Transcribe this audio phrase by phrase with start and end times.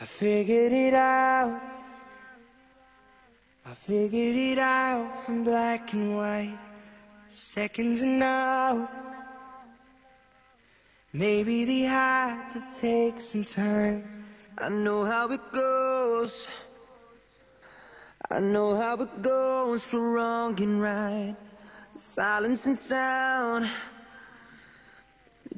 [0.00, 1.60] I figured it out.
[3.66, 6.56] I figured it out from black and white,
[7.26, 8.90] seconds and hours.
[11.12, 14.04] Maybe they had to take some time.
[14.56, 16.46] I know how it goes.
[18.30, 21.34] I know how it goes for wrong and right,
[21.94, 23.68] silence and sound.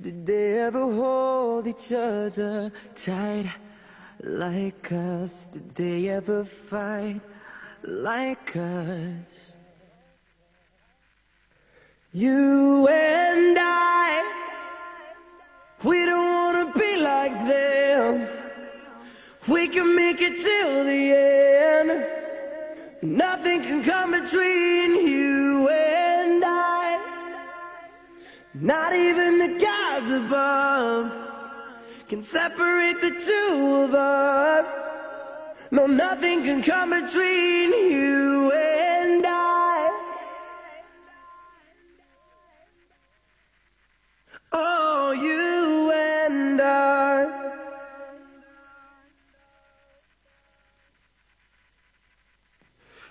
[0.00, 3.50] Did they ever hold each other tight
[4.22, 5.46] like us?
[5.46, 7.20] Did they ever fight
[7.82, 9.52] like us?
[12.12, 14.24] You and I,
[15.84, 18.28] we don't wanna be like them.
[19.48, 22.06] We can make it till the end.
[23.02, 27.40] Nothing can come between you and I.
[28.54, 31.29] Not even the gods above
[32.10, 34.90] can separate the two of us.
[35.70, 39.90] No, nothing can come between you and I.
[44.50, 47.70] Oh, you and I.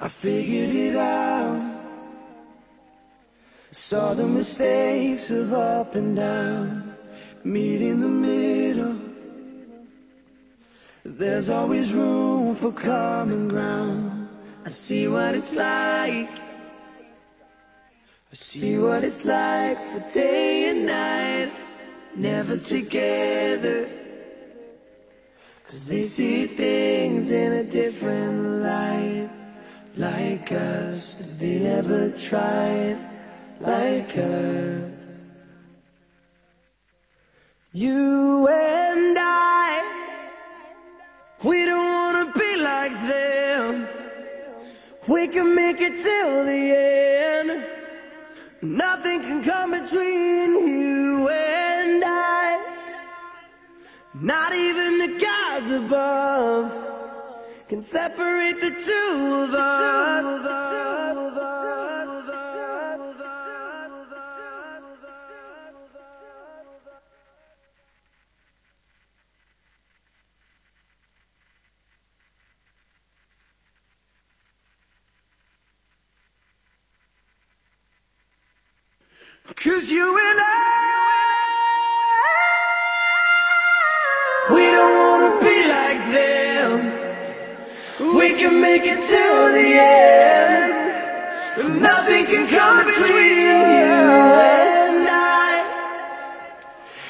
[0.00, 1.80] I figured it out.
[3.70, 6.94] Saw the mistakes of up and down,
[7.42, 8.51] meet in the middle.
[11.22, 14.28] There's always room for common ground.
[14.64, 16.32] I see what it's like.
[18.32, 21.52] I see what it's like for day and night,
[22.16, 23.88] never together.
[25.68, 29.30] Cause they see things in a different light,
[29.96, 31.14] like us.
[31.38, 32.98] They never tried
[33.60, 35.22] like us.
[37.72, 38.42] You
[45.08, 47.66] We can make it till the end.
[48.62, 52.82] Nothing can come between you and I.
[54.14, 56.72] Not even the gods above
[57.68, 60.46] can separate the two of us.
[79.44, 80.54] Cause you and I,
[84.54, 86.70] we don't wanna be like them.
[88.16, 90.72] We can make it till the end.
[91.82, 93.62] Nothing can come between you
[94.30, 95.64] and I.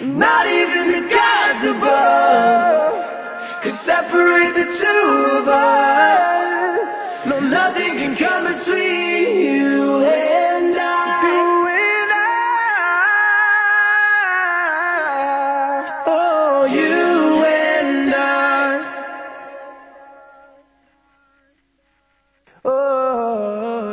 [0.00, 2.94] Not even the gods above
[3.62, 7.26] can separate the two of us.
[7.26, 8.89] No, nothing can come between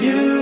[0.00, 0.37] you